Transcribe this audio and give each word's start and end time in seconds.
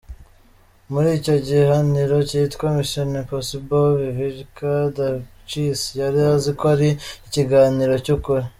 Muri 0.91 1.09
icyo 1.19 1.35
kiganiro 1.47 2.15
cyitwa 2.29 2.65
Mission 2.77 3.09
impossible 3.21 3.95
Vivica 4.17 4.71
Dacic 4.95 5.79
yarazi 5.99 6.49
ko 6.59 6.65
ari 6.73 6.89
ikiganiro 7.27 7.95
cy’ukuri. 8.05 8.45